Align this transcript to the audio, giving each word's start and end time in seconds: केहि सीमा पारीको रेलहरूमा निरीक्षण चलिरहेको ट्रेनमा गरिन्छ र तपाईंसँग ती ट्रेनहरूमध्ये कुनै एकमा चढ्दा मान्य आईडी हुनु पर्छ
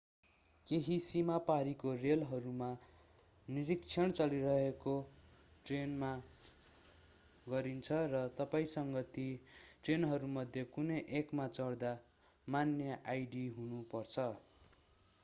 केहि 0.67 0.95
सीमा 1.07 1.33
पारीको 1.47 1.91
रेलहरूमा 1.97 2.69
निरीक्षण 3.47 4.13
चलिरहेको 4.19 4.93
ट्रेनमा 5.65 6.09
गरिन्छ 7.47 7.99
र 8.13 8.21
तपाईंसँग 8.39 8.97
ती 9.13 9.25
ट्रेनहरूमध्ये 9.83 10.63
कुनै 10.71 10.99
एकमा 11.21 11.47
चढ्दा 11.51 11.93
मान्य 12.47 12.97
आईडी 13.13 13.45
हुनु 13.59 13.83
पर्छ 13.93 14.27